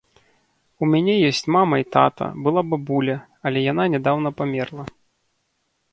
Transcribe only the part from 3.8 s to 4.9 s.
нядаўна памерла.